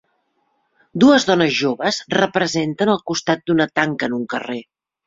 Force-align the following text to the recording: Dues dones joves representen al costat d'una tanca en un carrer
Dues 1.03 1.27
dones 1.31 1.53
joves 1.59 2.01
representen 2.17 2.95
al 2.97 3.07
costat 3.13 3.47
d'una 3.47 3.73
tanca 3.83 4.13
en 4.13 4.23
un 4.23 4.31
carrer 4.37 4.63